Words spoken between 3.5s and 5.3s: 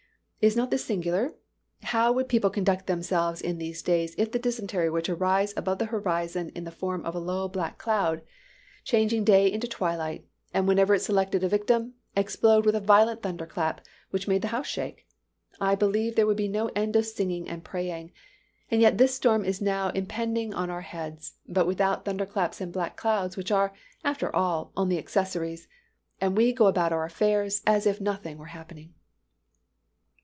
these days if the dysentery was to